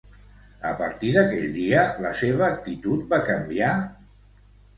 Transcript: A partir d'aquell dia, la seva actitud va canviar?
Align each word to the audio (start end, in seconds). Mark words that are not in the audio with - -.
A 0.69 0.69
partir 0.77 1.11
d'aquell 1.17 1.51
dia, 1.57 1.83
la 2.07 2.13
seva 2.21 2.47
actitud 2.55 3.05
va 3.13 3.21
canviar? 3.29 3.71